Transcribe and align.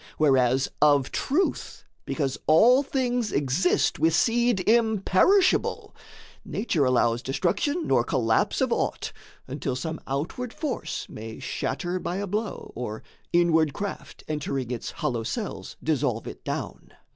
Whereas, 0.17 0.67
of 0.81 1.11
truth, 1.11 1.85
because 2.05 2.35
all 2.47 2.81
things 2.81 3.31
exist, 3.31 3.99
With 3.99 4.15
seed 4.15 4.67
imperishable, 4.67 5.95
Nature 6.43 6.85
allows 6.85 7.21
Destruction 7.21 7.85
nor 7.85 8.03
collapse 8.03 8.61
of 8.61 8.73
aught, 8.73 9.13
until 9.47 9.75
Some 9.75 9.99
outward 10.07 10.53
force 10.53 11.07
may 11.07 11.37
shatter 11.37 11.99
by 11.99 12.15
a 12.15 12.25
blow, 12.25 12.71
Or 12.73 13.03
inward 13.31 13.73
craft, 13.73 14.23
entering 14.27 14.71
its 14.71 14.89
hollow 14.89 15.21
cells, 15.21 15.77
Dissolve 15.83 16.25
it 16.25 16.43
down. 16.43 16.93